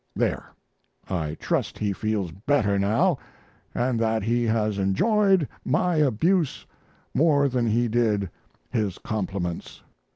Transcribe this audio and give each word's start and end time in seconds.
There, 0.15 0.45
I 1.07 1.35
trust 1.35 1.77
he 1.77 1.93
feels 1.93 2.31
better 2.31 2.79
now 2.79 3.19
and 3.75 3.99
that 3.99 4.23
he 4.23 4.45
has 4.45 4.79
enjoyed 4.79 5.47
my 5.63 5.97
abuse 5.97 6.65
more 7.13 7.47
than 7.47 7.67
he 7.67 7.87
did 7.87 8.27
his 8.71 8.97
compliments. 8.97 9.83